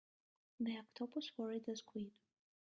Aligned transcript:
The 0.59 0.79
octopus 0.79 1.29
worried 1.37 1.65
the 1.67 1.75
squid. 1.77 2.09